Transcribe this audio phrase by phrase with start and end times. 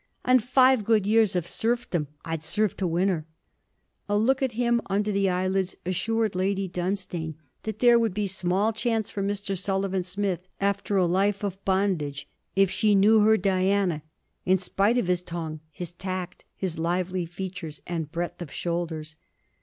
[0.25, 3.27] 'And five good years of serfdom I'd serve to win her!'
[4.09, 8.73] A look at him under the eyelids assured Lady Dunstane that there would be small
[8.73, 9.55] chance for Mr.
[9.55, 14.01] Sullivan Smith; after a life of bondage, if she knew her Diana,
[14.43, 19.17] in spite of his tongue, his tact, his lively features, and breadth of shoulders.